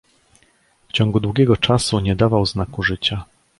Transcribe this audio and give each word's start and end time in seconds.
"W 0.89 0.91
ciągu 0.93 1.19
długiego 1.19 1.57
czasu 1.57 1.99
nie 1.99 2.15
dawał 2.15 2.45
znaku 2.45 2.83
życia." 2.83 3.25